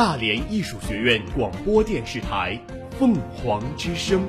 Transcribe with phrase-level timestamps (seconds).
[0.00, 2.58] 大连艺术学院广播电视台
[2.96, 4.26] 《凤凰之声》，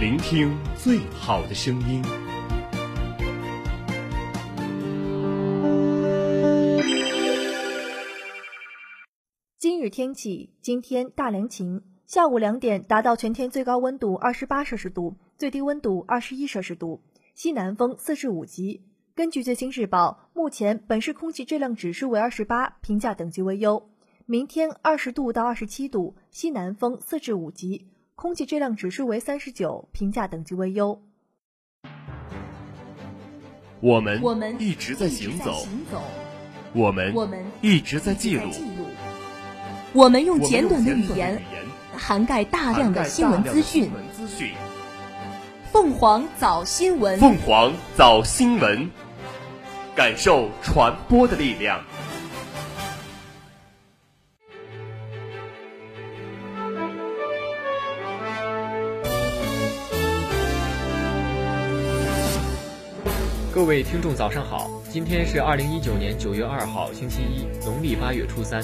[0.00, 2.02] 聆听最好的声音。
[9.58, 17.02] 今日天气：今天大连晴，下午两点达到全天最高温度二十八摄氏度，最低温度二十一摄氏度，
[17.34, 18.86] 西南风四至五级。
[19.14, 23.90] 根据最新日报，目前本市空气质量指数为二十八，评价等级为优。
[24.24, 31.02] 明天二十度到二十七度，西南风四至五级，空气质量指数为三十九，评价等级为优。
[33.80, 35.66] 我们我们一直在行走，
[36.72, 38.50] 我们我们一直在记录，
[39.92, 41.42] 我们用简短的语言言
[41.94, 43.92] 涵盖大量的新闻资讯新。
[43.92, 44.54] 闻资讯。
[45.72, 48.90] 凤凰早新闻，凤凰早新闻，
[49.96, 51.82] 感受传播的力量。
[63.54, 64.70] 各位听众，早上好！
[64.90, 68.62] 今天是二零一九年九月二号，星期一，农历八月初三。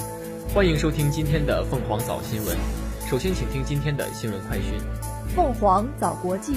[0.55, 2.55] 欢迎收听今天的凤凰早新闻。
[3.08, 5.17] 首先，请听今天的新闻快讯。
[5.34, 6.54] 凤凰早国际。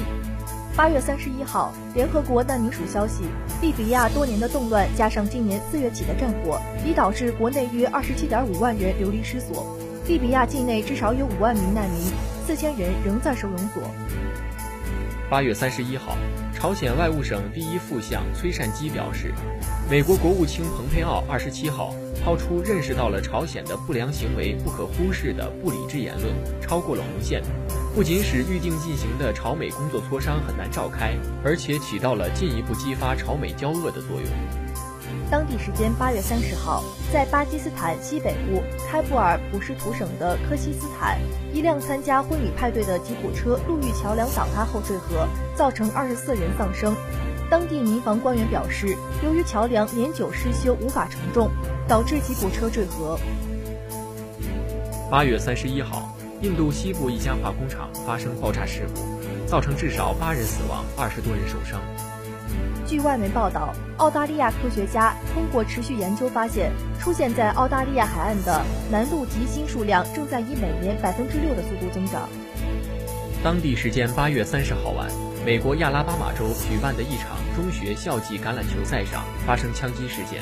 [0.76, 3.24] 八月三十一号，联合国难民署消息，
[3.62, 9.78] 利比亚多年的动乱加上今年四月起的战火，已导致国内约二十七点五万人流离失所。
[10.08, 12.02] 利比亚境内至少有五万名难民，
[12.48, 13.84] 四千人仍在收容所。
[15.30, 16.18] 八月三十一号，
[16.54, 19.34] 朝鲜外务省第一副相崔善基表示，
[19.90, 27.42] 美国国务卿蓬佩奥二十七号抛出认识到了朝鲜的不良行为不可忽视的不理智言论，超过了红线，
[27.94, 34.26] 不仅使预定进行的朝美工作磋商很难召开，而且起到了进一步激发朝美交恶的作用。
[35.30, 41.20] 当地时间八月三十号，在巴基斯坦西北部开布尔普什图省的科西斯坦，
[41.54, 46.96] 一辆参加婚礼派对的吉普车路遇桥梁倒塌后坠河，造成二十四人丧生。
[47.50, 51.52] 当地民防官员表示，由于桥梁年久失修，无法承重，
[51.90, 53.20] 导致吉普车坠河。
[55.10, 61.80] 八月三十一号，印度西部一家化工厂发生爆炸事故，造成至少八人死亡，二十多人受伤。
[62.88, 68.60] 据外媒报道，澳大利亚科学家通过持续研究发现，出现在澳大利亚海岸的
[68.90, 72.28] 南陆极星数量正在以每年百分之六的速度增长。
[73.44, 75.08] 当地时间八月三十号晚，
[75.46, 80.42] 美国亚拉巴马州举办的一场中学校际橄榄球赛上发生枪击事件。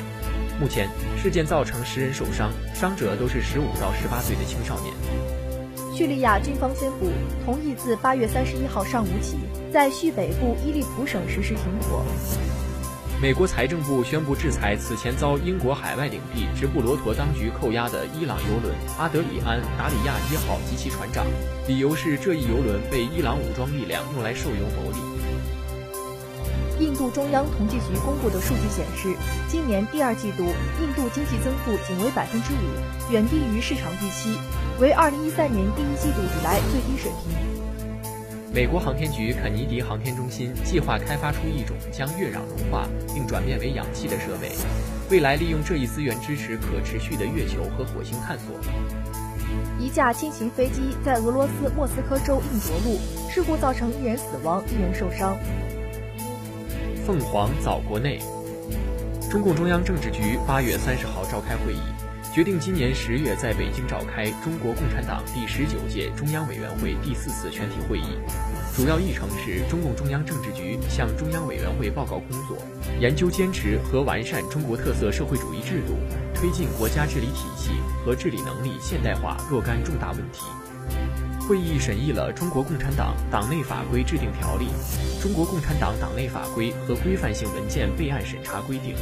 [0.58, 0.88] 目前，
[1.22, 4.94] 事件造成十人受伤，伤者都是十五到十八岁的青少年。
[6.00, 7.10] 叙利亚军方宣布，
[7.44, 9.36] 同意自八月三十一号上午起，
[9.70, 12.02] 在叙北部伊利普省实施停火。
[13.20, 21.26] 美国财政部宣布制裁此前遭英国海外领地直布罗陀当局扣押的伊朗邮轮阿德里安·达里亚一号及其船长，
[21.68, 24.96] 理由是这一邮轮被伊朗武装力量用来售油牟利。
[26.82, 29.14] 印度中央统计局公布的数据显示，
[29.50, 30.44] 今年第二季度
[30.80, 34.38] 印度经济增速仅为百分之五，远低于市场预期，
[34.80, 37.30] 为二零一三年第一季度以来最低水平。
[38.50, 44.50] 美国航天局肯尼迪航天中心计划开发出一种将月壤融化并转变为氧气的设备，
[45.10, 48.56] 未来利用这一资源支持可持续的月球和火星探索。
[49.78, 52.98] 一架轻型飞机在俄罗斯莫斯科州硬着陆，
[53.30, 55.36] 事故造成一人死亡，一人受伤。
[57.06, 58.18] 凤凰早国内，
[59.30, 61.80] 中共中央政治局八月三十号召开会议，
[62.40, 68.16] 决定今年十月在北京召开中国共产党第十九届中央委员会第四次全体会议。
[68.74, 72.56] 主要议程是中共中央政治局向中央委员会报告工作，
[72.98, 75.98] 研究坚持和完善中国特色社会主义制度，
[76.34, 77.72] 推进国家治理体系
[78.06, 80.40] 和治理能力现代化若干重大问题。
[81.50, 84.66] 会议审议了《中国共产党党内法规制定条例》、
[85.20, 88.94] 《中国共产党党内法规和规范性文件备案审查规定》、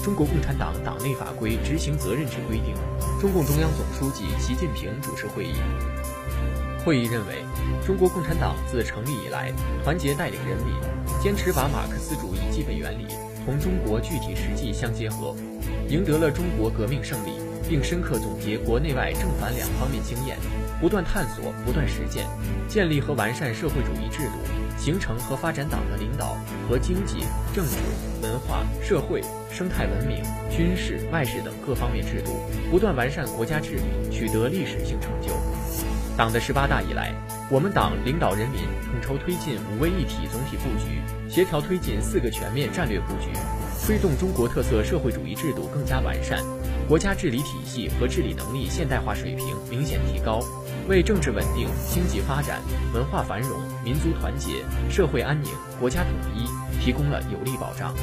[0.04, 2.74] 《中国共产党党内法规执行责任制规定》。
[3.20, 5.54] 中共中央总书记习近平主持会议。
[6.84, 7.44] 会议认为，
[7.86, 9.52] 中国共产党自成立以来，
[9.84, 10.74] 团结带领人民，
[11.22, 13.06] 坚持把马克思主义基本原理
[13.46, 15.36] 同中国具体实际相结合，
[15.88, 17.38] 赢得了中国革命胜利，
[17.68, 20.36] 并深刻总结国内外正反两方面经验。
[20.82, 22.26] 不断探索，不断实践，
[22.66, 24.38] 建立和完善社会主义制度，
[24.76, 26.36] 形成和发展党的领导
[26.68, 27.20] 和经济、
[27.54, 27.76] 政治、
[28.20, 32.32] 文化、社会、生态文明、军事、外事等各方面制度，
[32.68, 35.32] 不断完善国家治理，取得历史性成就。
[36.16, 37.14] 党的十八大以来，
[37.48, 41.00] 我们党领导人民统筹推进五位一体总体布局，
[41.32, 43.30] 协调推进四个全面战略布局，
[43.86, 46.42] 推动中国特色社会主义制度更加完善，
[46.88, 50.40] 国家治理体系和治理能力现代化水平明显提高，
[50.88, 52.60] 为政治稳定、经济发展、
[52.92, 56.46] 文化繁荣、民族团结、社会安宁、国家统一
[56.80, 57.94] 提供了有力保障。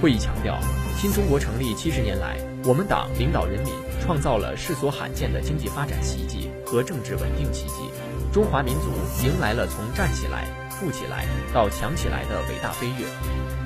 [0.00, 0.58] 会议强调，
[0.98, 3.72] 新中国成立七十年来，我们党领导人民
[4.02, 7.90] 创造了世所罕见的经济发展奇迹和政治稳定奇迹，
[8.30, 8.90] 中华民族
[9.24, 13.06] 迎来了从站起来、富起来到强起来的伟大飞跃。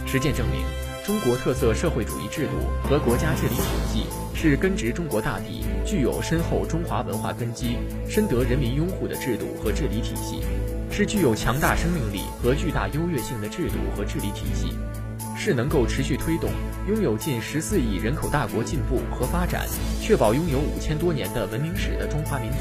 [0.06, 0.62] 实践证明，
[1.10, 2.52] 中国特色社会主义制度
[2.88, 3.62] 和国家治理体
[3.92, 7.76] 系是根植中国大地、具有深厚中华文化根基、
[8.08, 10.40] 深得人民拥护的制度和治理体系，
[10.88, 14.68] 是具有强大生命力和巨大优越性的制度和治理体系。
[15.36, 16.48] 是能够持续推动
[16.86, 19.66] 拥有近十四亿人口大国进步和发展，
[20.00, 22.58] 确保拥有五千多年的文明史的中华民族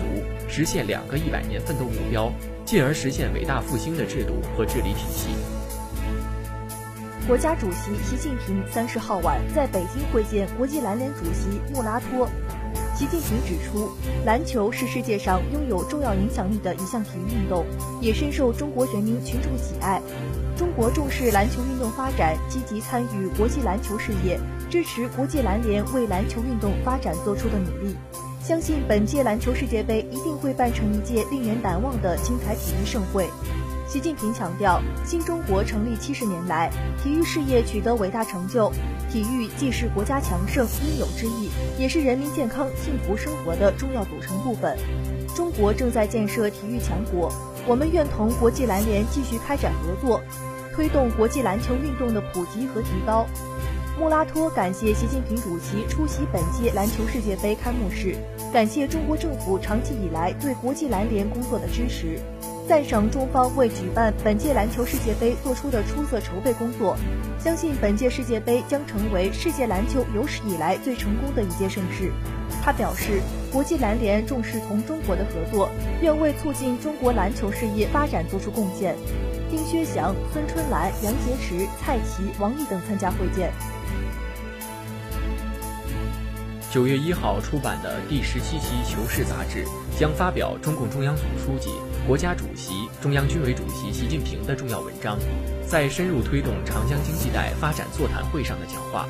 [0.49, 2.33] 实现两个一百年奋斗目标，
[2.65, 5.58] 进而实现伟大复兴的制度和治理体系。
[7.29, 12.27] 国家主席习近平三十号晚在北京会见国际篮联主席穆拉托。
[12.95, 13.91] 习近平指出，
[14.25, 17.67] 篮球是世界上拥有重要影响力的一项体育运动，
[18.01, 20.01] 也深受中国人民群众喜爱。
[20.57, 27.95] 中国重视篮球运动发展，积极参与国际篮球事业，支持国际篮联为篮球运动发展做出的努力。
[28.41, 33.29] 相信本届篮球世界杯一定会办成一届令人难忘的精彩体育盛会。
[33.89, 36.69] 习近平强调，新中国成立七十年来，
[37.01, 38.71] 体育事业取得伟大成就。
[39.11, 44.77] 体育既是国家强盛应有之义，也是人民健康幸福生活的重要组成部分。
[45.35, 47.33] 中国正在建设体育强国，
[47.65, 50.21] 我们愿同国际篮联继续开展合作，
[50.75, 53.25] 推动国际篮球运动的普及和提高。
[53.97, 58.15] 穆拉托感谢习近平主席出席本届篮球世界杯开幕式，
[58.53, 62.19] 感谢中国政府长期以来对国际篮联工作的支持。
[62.69, 66.95] 赞赏中方为举办本届篮球世界杯做出的出色筹备工作，
[67.39, 72.11] 相信本届世界杯将成为世界篮球有史以来最成功的一届盛事。
[72.61, 73.21] 他表示，
[73.51, 75.67] 国际篮联重视同中国的合作，
[76.03, 78.95] 愿为促进中国篮球事业发展做出贡献。
[79.49, 83.51] 丁薛祥、孙春兰、杨洁篪、蔡奇、王毅等参加会见。
[86.69, 89.65] 九月一号出版的第十七期《求是》杂志
[89.97, 91.71] 将发表中共中央总书记。
[92.09, 95.15] 国家主席、中央军委主席习近平的重要文章，
[95.67, 99.05] 在深入推动长江经济带发展座谈会上的讲话。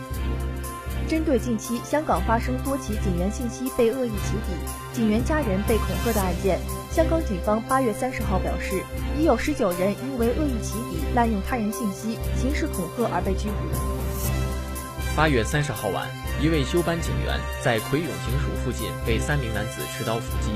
[1.08, 4.52] 针对近期香港发生多起警员信息被恶意起底、
[4.92, 6.60] 警员家人被恐吓的案件，
[6.92, 8.84] 香港警方八月三十号表示，
[9.18, 15.16] 已有十九人因为恶意起底、滥用他人信息、刑事恐吓而被拘捕。
[15.16, 16.06] 八月三十号晚，
[16.42, 20.52] 一位休班警员在葵涌警署附近被三名男子持刀伏击。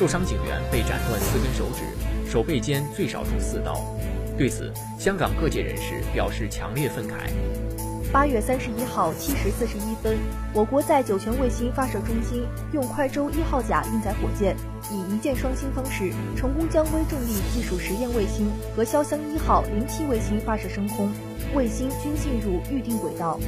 [0.00, 1.84] 受伤警员被斩断四根手指，
[2.26, 3.84] 手背间最少中四刀。
[4.38, 7.28] 对此，香港各界人士表示强烈愤慨。
[8.10, 10.16] 八月三十一号七时四十一分，
[10.54, 14.56] 我国在酒泉卫星发射中心用快舟一号甲运载火箭，
[14.90, 21.10] 以一箭双星方式成功将微重力技术实验卫星和潇湘一号零七卫星发射升空，
[21.54, 23.38] 卫星均进入预定轨道。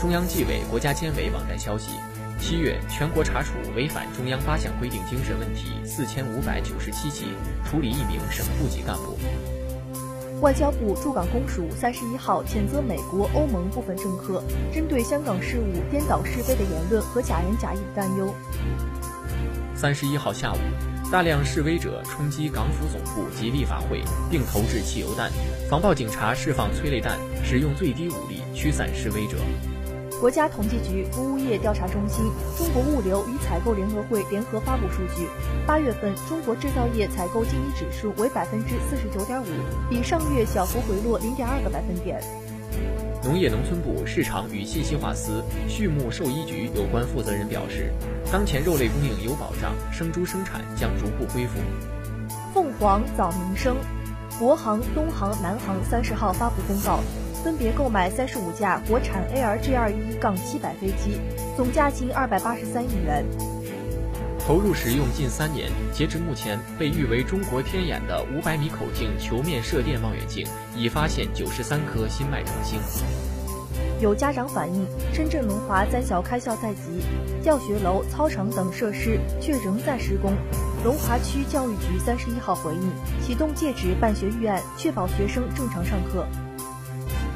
[0.00, 1.90] 中央纪委国家监委网站消息。
[2.46, 7.28] 七月，全国查处违反中央八项规定精神问题四千五百九十七起，
[7.64, 9.16] 处理一名省部级干部。
[10.42, 18.34] 外交部驻港公署三十一号谴责美国、欧盟部分政客针对香港事务颠倒是非的言论和假仁假义的担忧。
[19.74, 20.58] 三十一号下午，
[21.10, 25.30] 大量示威者冲击港府总部及立法会，并投掷汽油弹，
[25.70, 29.38] 防暴警察释放催泪弹，使用最低武力驱散示威者。
[30.20, 32.24] 国家统计局服务业调查中心、
[32.56, 35.28] 中国物流与采购联合会联合发布数据，
[35.66, 39.46] 八月份中国制造业采购经理指数为百分之四十九点五，
[39.90, 42.22] 比上月小幅回落零点二个百分点。
[43.22, 47.92] 农业农村部市场与信息化司畜牧兽医局有关负责人表示，
[48.30, 51.58] 当前肉类供应有保障，生猪生产将逐步恢复。
[52.52, 53.76] 凤凰早民生，
[54.38, 57.00] 国航、东航、南航三十号发布公告。
[57.44, 61.20] 分别购买三十五架国产 ARJ 二一杠七百飞机，
[61.54, 63.22] 总价近二百八十三亿元。
[64.38, 72.80] 投入使用近三年，截至目前，被誉为中国天眼的五百米口径球面射电望远镜已发现九十三颗新脉冲星。
[74.00, 77.02] 有家长反映，深圳龙华三小开校在即，
[77.42, 80.32] 教学楼、操场等设施却仍在施工。
[80.82, 86.26] 龙华区教育局三十一号回应，启动戒指办学预案，确保学生正常上课。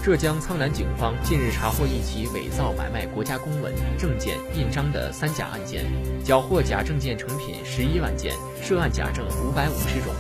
[0.09, 5.85] 浙江苍南警方近日查获一起伪造买卖国家公文、证件、印章的三假案件，
[6.25, 10.15] 缴获假证件成品十一万件，涉案假证五百五十种。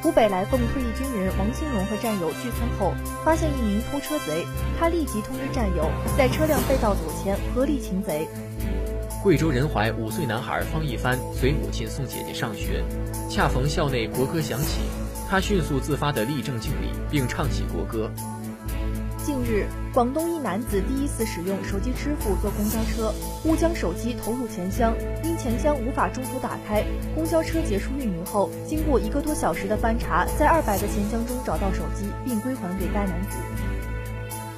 [0.00, 2.94] 湖北来凤退役军人王兴荣和战友聚餐后，
[3.24, 4.46] 发现一名偷车贼，
[4.78, 8.28] 他立即通知战友在车辆被盗走前合力擒贼。
[9.24, 12.84] 贵州仁怀五岁男孩方一帆随母亲送姐姐上学，
[13.28, 14.82] 恰逢校内国歌响起，
[15.28, 18.08] 他迅速自发地立正敬礼，并唱起国歌。
[19.28, 23.12] 近日，广东一男子第一次使用手机支付坐公交车，
[23.44, 26.82] 误将手机投入钱箱，因钱箱无法中途打开，
[27.14, 33.36] 公交车结束运营后，经过一个多小时的翻查，在二百个钱箱中找到手机，并归还给该男子。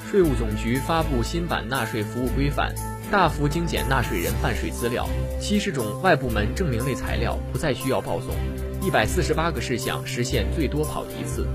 [0.09, 2.73] 税务总局发布新版纳税服务规范，
[3.11, 5.05] 大幅精简纳税人办税资料，
[5.41, 8.33] 七十种外部门证明类材料不再需要报送，
[8.81, 11.45] 一百四十八个事项实现最多跑一次。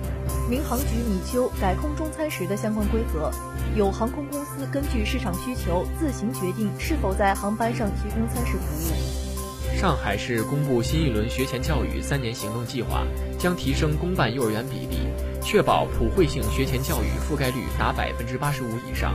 [0.49, 3.33] 民航局拟修改空中餐食的相关规则，
[3.75, 9.77] 有航空公司根据市场需求自行决定是否在航班上提供餐食服务。
[9.77, 13.03] 上海市公布新一轮学前教育三年行动计划，
[13.41, 15.09] 将提升公办幼儿园比例，
[15.43, 19.13] 确保普惠性学前教育覆盖率达百分之八十五以上。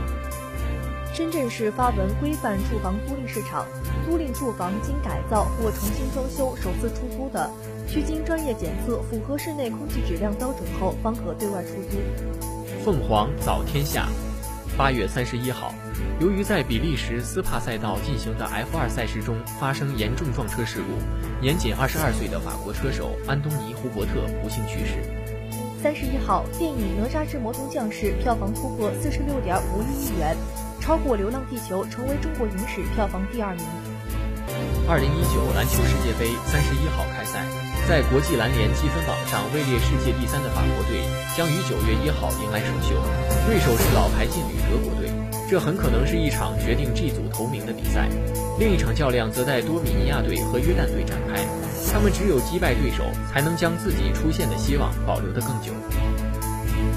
[1.14, 3.66] 深圳市发文规范住房租赁市场，
[4.06, 7.50] 租赁住房经改造或重新装修首次出租的，
[7.86, 11.98] 需经专业检测符合室内空气质量标准后，方可对外出租。
[12.84, 14.08] 凤凰早天下，
[14.76, 15.74] 八月三十一号，
[16.20, 24.12] 由于在比利时斯帕赛道进行的 F2 赛事中发生严重撞车事故，年仅二十二岁的法国车手安东尼·胡伯特
[24.42, 25.02] 不幸去世。
[25.82, 30.36] 三十一号，电影《哪吒之魔童降世》票房突破四十六点五一亿元。
[30.80, 33.64] 超过《流浪地球》，成为中国影史票房第二名。
[34.88, 37.46] 二零一九篮球世界杯三十一号开赛，
[37.86, 41.06] 在国际篮联积分榜上位列世界第三的法国队
[41.38, 42.98] 将于九月一号迎来首秀，
[43.46, 45.08] 对手是老牌劲旅德国队，
[45.48, 48.10] 这很可能是一场决定 G 组头名的比赛。
[48.58, 51.46] 另一场较量则在多米尼亚队和约旦队展开，
[51.92, 55.70] 他们只有击败对手，才能将自己出线的希望保留得更久。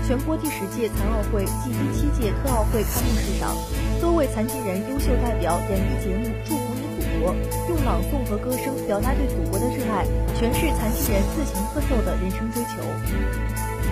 [0.07, 3.55] 全国第十届残奥会暨第七届特奥会开幕式上，
[4.01, 6.74] 多位残疾人优秀代表演绎节目《祝福
[7.19, 7.33] 国》，
[7.69, 10.05] 用朗诵和歌声表达对祖国的热爱，
[10.35, 12.83] 诠释残疾人自行奋斗的人生追求。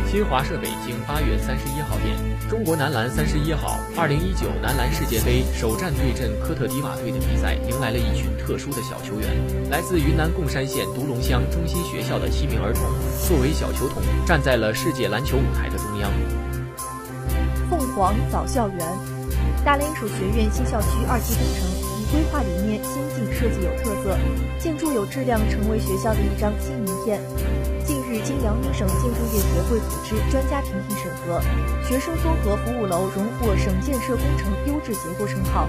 [0.09, 2.15] 新华社北京八月三十一号电，
[2.47, 9.27] 中国男篮三十一号二零一九男篮世界杯首战对阵科特迪瓦队的比赛，迎来了一群特殊的小球员，
[9.71, 12.83] 来自云南贡山县独龙乡中心学校的七名儿童，
[13.27, 16.11] 作为小球童，站在了世界篮球舞台的中央。
[17.67, 18.77] 凤凰早校园，
[19.65, 21.72] 大连艺术学院新校区二期工程以
[22.13, 24.15] 规划理念先进、设计有特色、
[24.59, 27.19] 建筑有质量，成为学校的一张新名片。
[27.83, 31.41] 近日，经辽宁省建筑业协会组织专家评评审核，
[31.81, 35.67] 学生综合服务楼荣获省建设工程优质结构称号。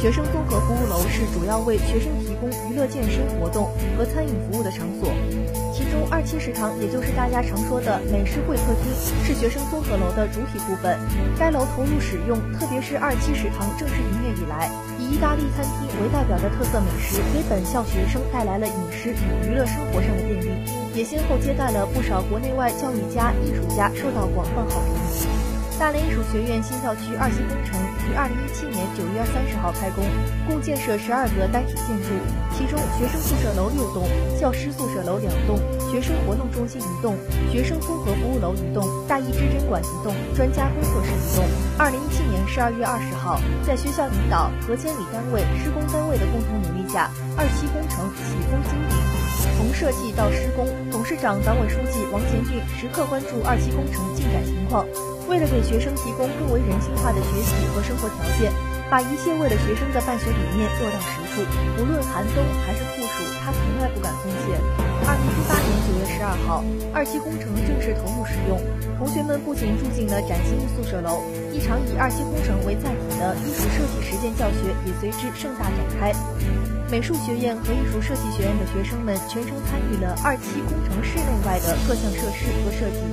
[0.00, 5.12] 学生综合服务楼是主要为学生提供娱乐健身活动和餐饮服务的场所，
[6.10, 8.92] 二期食堂，也就是大家常说的美式会客厅，
[9.24, 10.98] 是学生综合楼的主体部分。
[11.38, 20.48] 该楼投入使用，特别是二期食堂正式营业以来，以意大利餐厅为代表的特色美食，给本校学生带来了饮食与娱乐生活上的便利。
[20.94, 25.47] 也先后接待了不少国内外教育家、艺术家，受到广泛好评。
[25.78, 30.02] 大连艺术学院新校区二期工程于二零一七年九月三十号开工，
[30.48, 32.10] 共建设十二个单体建筑，
[32.50, 34.02] 其中学生宿舍楼六栋，
[34.40, 35.54] 教师宿舍楼两栋，
[35.88, 37.14] 学生活动中心一栋，
[37.52, 41.46] 学生综合服务楼一栋，大艺之诊馆一栋，专家工作室一栋。
[41.78, 49.07] 二零一七年十二月二十号，在学校领导和监理单位、施工单位的共同努力下，二期工程喜峰金顶。
[49.58, 54.86] 从设计到施工，董事长、党委书记王贤俊时刻关注二期工程进展情况。
[55.26, 58.54] 为了给学生提供更为人性化的学习和生活条件，
[58.86, 61.42] 把一切为了学生的办学理念落到实处。
[61.74, 64.54] 无论寒冬还是酷暑，他从来不敢松懈。
[65.02, 66.62] 二零一八年九月十二号，
[66.94, 68.62] 二期工程正式投入使用，
[68.94, 76.14] 同学们不仅住进了崭新的宿舍楼，一场以二期工程为载体的艺术设计实践教学也随之盛大展开。
[76.90, 83.04] 美术学院和艺术设计学院的学生们全程参与了二期工程室内外的各项设施和设计。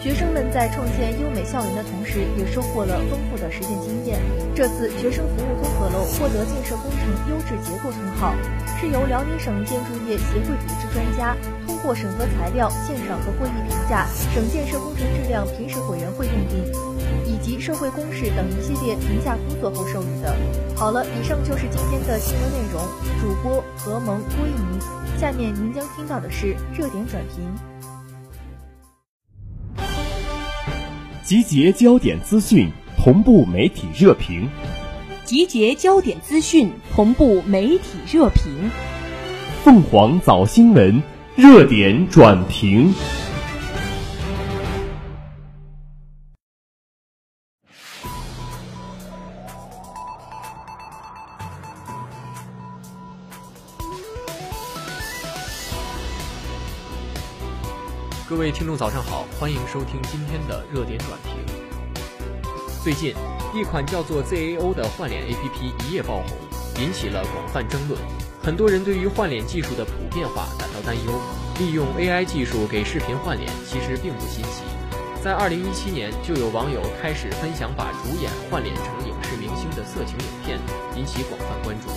[0.00, 4.16] 学生们在创建优美校园的同时，也收获了丰富的实践经验。
[4.54, 8.32] 这次学生服务综合楼获得建设工程优质结构称号，
[8.80, 16.62] 是由辽宁省建筑业协会组织专家通过审核材料、现场和会议评价、省建设工程质量评审委员会认定，
[17.28, 20.34] 以及社会公示等一系列评价工作后授予的。
[20.74, 22.82] 好了，以上就是今天的新闻内容。
[23.20, 24.80] 主播何萌、郭一鸣，
[25.20, 27.44] 下面您将听到的是热点转评。
[31.22, 34.48] 集结焦点资讯，同步媒体热评。
[35.24, 38.70] 集结焦点资讯，同步媒体热评。
[39.62, 41.02] 凤凰早新闻
[41.36, 42.94] 热点转评。
[58.28, 61.32] 各位听众，早上好，欢迎收听今天的热点短评。
[62.84, 63.14] 最近，
[63.54, 66.36] 一款叫做 ZAO 的换脸 APP 一夜爆红，
[66.78, 67.98] 引起了广泛争论。
[68.42, 71.12] 很多人对于换脸技术的普遍化感到担忧。
[71.58, 74.60] 利用 AI 技术给视频换脸，其实并不新奇。
[75.24, 80.58] 在2017年，就有网友开始分享把主演换脸成影视明星的色情影片，
[80.94, 81.88] 引起广泛关注。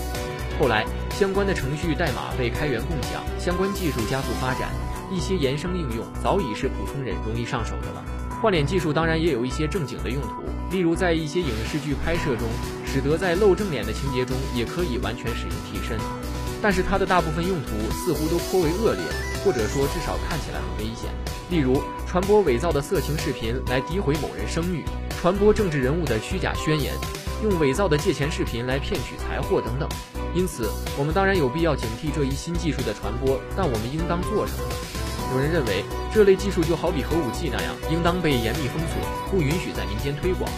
[0.57, 4.69] 后来，相关的程序代码被开源共享，相关技术加速发展。
[5.11, 8.03] 一些衍生应用早已是普通人容易上手的了。
[8.41, 12.47] 换脸技术当然也有一些正经的用途，例如在一些影视剧拍摄中，
[12.85, 15.99] 使得在露正脸的情节中也可以完全使用替身。
[16.59, 19.03] 但是它的大部分用途似乎都颇为恶劣，
[19.43, 21.11] 或者说至少看起来很危险。
[21.49, 24.83] 例如传播伪造的色情视频来诋毁某人声誉，
[25.19, 26.93] 传播政治人物的虚假宣言，
[27.43, 29.89] 用伪造的借钱视频来骗取财货等等。
[30.33, 34.75] 因此，我们当然有必要警惕这一新技术的传播，但我们应当做什么呢？
[35.31, 35.83] 有人认为，
[36.13, 38.97] 这类技术就好比核武器那样，应当被严密封锁，
[39.31, 40.49] 不允许在民间推广。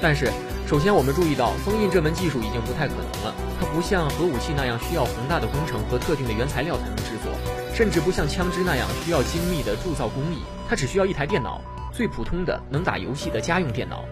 [0.00, 0.30] 但是，
[0.66, 3.34] 首先我们注意到，封印这门技术已经不太可能了。
[3.58, 7.32] 它不像核武器那样需要宏大的工程和特定的原材料才能制作，
[7.74, 10.38] 甚至不像枪支那样需要精密的铸造工艺。
[10.68, 11.60] 它只需要一台电脑，
[11.92, 14.04] 最普通的能打游戏的家用电脑，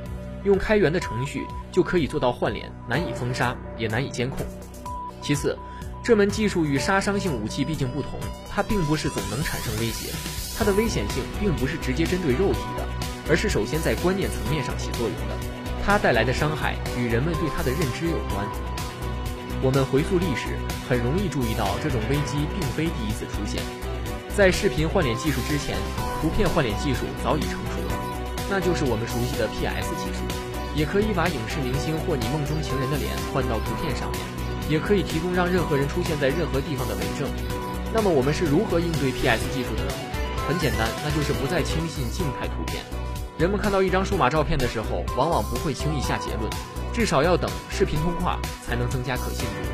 [0.45, 4.45] 用开源的程序就可以做到换脸，难以封杀，也难以监控。
[5.21, 5.57] 其次，
[6.03, 8.19] 这门技术与杀伤性武器毕竟不同，
[8.51, 10.11] 它并不是总能产生威胁，
[10.59, 12.85] 它的危险性并不是直接针对肉体的，
[13.31, 15.39] 而是首先在观念层面上起作用的。
[15.87, 18.43] 它带来的伤害与人们对它的认知有关。
[19.63, 20.59] 我们回溯历史，
[20.91, 23.63] 很容易注意到这种危机并非第一次出现。
[24.35, 25.79] 在视频换脸技术之前，
[26.21, 27.95] 图片换脸技术早已成熟了，
[28.51, 30.27] 那就是我们熟悉的 PS 技术，
[30.75, 34.42] 也可以把影视明星或你梦中情人的脸换到图片上面。
[34.73, 37.29] 也可以提供让任何人出现在任何地方的伪证。
[37.93, 39.93] 那么我们是如何应对 PS 技术的呢？
[40.49, 42.83] 很简单，那就是不再轻信静态图片。
[43.37, 46.49] 人们看到一张数码照片的时候，往往不会轻易下结论，
[46.91, 49.69] 至少要等视频通话才能增加可信度。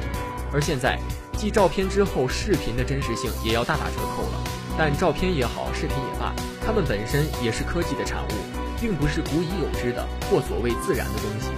[0.53, 0.99] 而现在，
[1.37, 4.43] 继照片之后，视频的真实性也要大打折扣了。
[4.77, 6.35] 但照片也好，视频也罢，
[6.67, 8.33] 它们本身也是科技的产物，
[8.81, 11.51] 并不是古已有之的或所谓自然的东西。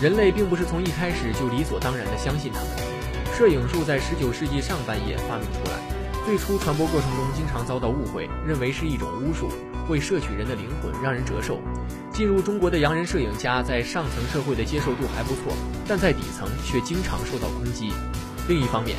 [0.00, 2.70] 人类并不是从一开始就理所当然地相信它们。
[3.36, 5.78] 摄影术在19世纪上半叶发明出来，
[6.24, 9.48] 最初传播过程中经常遭到误会，认为是一种巫术，
[9.88, 11.60] 会摄取人的灵魂，让人折寿。
[12.12, 15.52] 进入中国的洋人摄影家在上层社会的接受度还不错，
[15.88, 17.92] 但在底层却经常受到攻击。
[18.46, 18.96] 另一方面，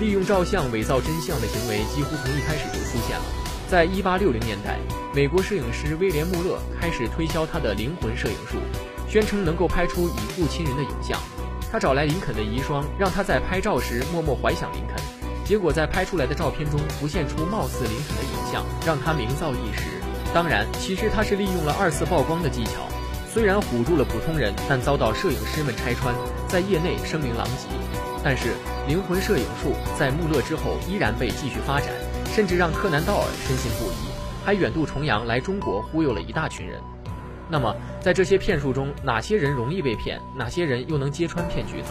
[0.00, 3.24] 利用照相伪造真相的行为几乎从一开始就出现了。
[3.68, 4.78] 在1860年代，
[5.14, 8.58] 美国摄影师威廉·穆勒开始推销他的灵魂摄影术。
[9.08, 11.18] 宣称能够拍出已故亲人的影像，
[11.70, 14.96] 他找来林肯的遗孀，让他在拍照时默默怀想林肯。
[15.44, 19.84] 结果在拍出来的照片中浮现出貌似林肯的影像，让他名噪一时。
[20.34, 22.72] 当然，其实他是利用了二次曝光的技巧，
[23.32, 26.14] 虽然唬住了普通人，但遭到摄影师们拆穿，
[26.48, 27.68] 在业内声名狼藉。
[28.24, 28.54] 但是，
[28.88, 31.88] 灵魂摄影术在穆勒之后依然被继续发展，
[32.34, 34.10] 甚至让柯南道尔深信不疑，
[34.44, 36.82] 还远渡重洋来中国忽悠了一大群人。
[37.48, 41.88] 那么，在这些骗术中，哪些人容易被骗，哪些人又能揭穿骗局呢？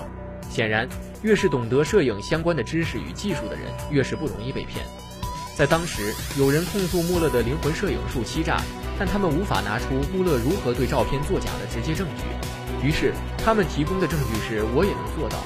[0.50, 0.88] 显然，
[1.22, 4.86] 越是懂得摄影相关的知识与技术的人，越是不容易被骗。
[5.56, 8.62] 在当时，有人控诉穆勒的灵魂摄影术欺诈，
[9.00, 12.86] 但他们无法拿出穆勒如何对照片作假的直接证据。
[12.86, 15.38] 于是，他们提供的证据是我也能做到。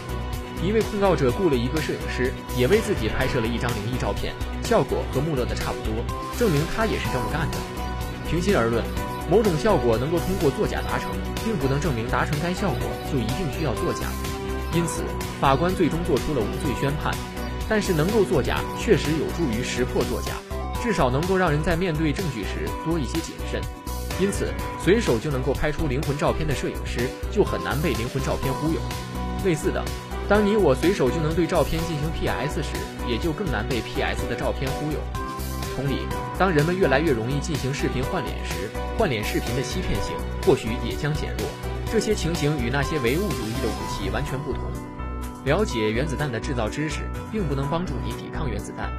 [0.62, 5.94] 一位控告者雇了一个摄影师，也为自己拍摄了一张灵异照片，效果和穆勒的差不多，
[6.38, 7.58] 证明他也是这么干的。
[8.28, 8.84] 平心而论。
[9.30, 11.12] 某种效果能够通过作假达成，
[11.46, 12.80] 并不能证明达成该效果
[13.12, 14.08] 就一定需要作假。
[14.74, 15.04] 因此，
[15.40, 17.14] 法官最终做出了无罪宣判。
[17.68, 20.34] 但是，能够作假确实有助于识破作假，
[20.82, 23.62] 至少能够让人在面对证据时多一些谨慎。
[24.20, 24.52] 因此，
[24.84, 28.80] 随手就能够拍出灵魂照片的摄影师就很难被灵魂照片忽悠。
[29.46, 29.86] 类似的，
[30.28, 32.70] 当你我随手就能对照片进行 PS 时，
[33.08, 35.19] 也就更难被 PS 的照片忽悠。
[35.80, 36.02] 同理，
[36.38, 40.14] 当人们越来越容易进行视频换脸时，换脸视频的欺骗性
[40.46, 41.48] 或许也将减弱。
[41.90, 44.62] 这些情形与那些唯物主义的武器完全不同。
[45.46, 47.00] 了解原子弹的制造知识，
[47.32, 48.90] 并不能帮助你抵抗原子弹；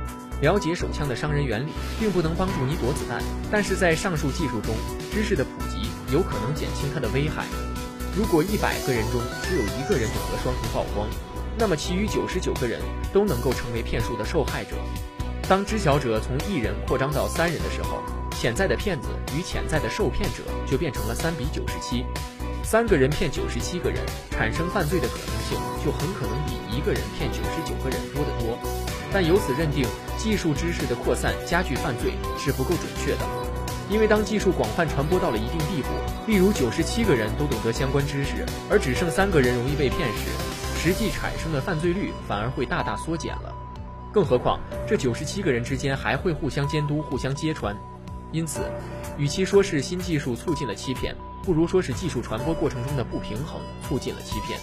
[0.40, 3.23] 了解手枪的伤人原理，并不能帮助你躲子弹。
[3.51, 4.75] 但是在上述技术中，
[5.12, 7.45] 知识的普及有可能减轻它的危害。
[8.16, 11.07] 如果一百个人中只有一个人懂得双重曝光，
[11.59, 12.81] 那么其余九十九个人
[13.12, 14.77] 都能够成为骗术的受害者。
[15.50, 18.00] 当知晓者从一人扩张到三人的时候，
[18.38, 22.06] 潜在的骗子与潜在的受骗者就变成了三比九十七。
[22.62, 23.98] 三个人骗九十七个人，
[24.30, 28.56] 产生犯罪的可能性就很可能比一个人骗九十九个人多得多。
[29.12, 29.84] 但由此认定
[30.16, 33.26] 技术知识的扩散加剧犯罪是不够准确的。
[33.90, 35.88] 因为当技术广泛传播到了一定地步，
[36.30, 40.30] 例如九十七个人都懂得相关知识，而只剩三个人容易被骗时，
[40.78, 43.52] 实际产生的犯罪率反而会大大缩减了。
[44.12, 47.77] 更何况这九十七个人之间还会互相监督、互相揭穿。
[48.33, 48.61] 因此，
[49.18, 54.59] 与其说是新技术促进了欺骗，不如说是技术传播过程中的不平衡促进了欺骗。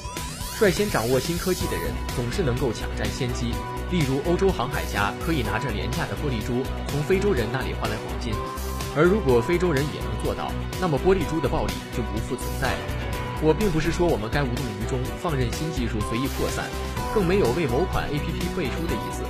[0.57, 3.51] 率先掌握新科技的人总是能够抢占先机，
[3.91, 8.33] 例如欧洲航海家可以拿着廉价的玻璃珠从非洲人那里换来黄金。
[8.95, 12.79] 而如果非洲人也能做到，那么玻璃珠的暴利就不复存在了。
[13.43, 16.65] 我并不是说我们该无动于衷，放任新技术随意扩散，
[17.13, 19.23] 更没有为某款 APP 背书的意思。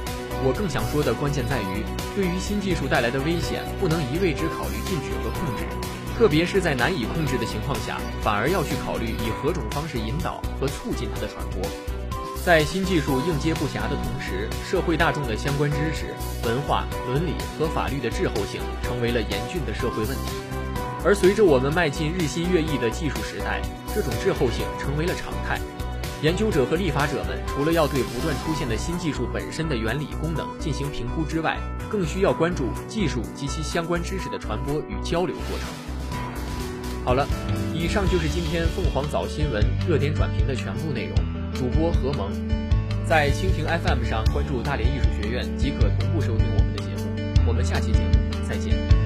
[0.46, 1.84] 我更想说的关键在于，
[2.16, 5.66] 对于新技术带来的危险，不能一味只考虑禁止和控制，
[6.18, 11.62] 特别是在难以控制的情况下，反而要去考虑以何种方式引导和促进它的传播。
[12.46, 16.14] 在新技术应接不暇的同时，社会大众的相关知识、
[16.46, 20.32] 文化、伦理和法律的滞后性成为了严峻的社会问题。
[21.04, 23.60] 而随着我们迈进日新月异的技术时代，
[23.94, 25.60] 这种滞后性成为了常态。
[26.24, 31.58] 研究者和立法者们除了要对不断出现的新技术本身的原理功能进行评估之外，
[31.90, 35.68] 更需要关注技术及其相关知识的传播与交流过程。
[37.06, 37.28] 好了，
[37.72, 41.16] 以上就是今天凤凰早新闻热点转评的全部内容。
[41.54, 42.32] 主播何萌，
[43.06, 47.46] 在蜻蜓 FM 上关注大连艺术学院即可同步收听我们的节目。
[47.48, 48.97] 我们下期节目再见。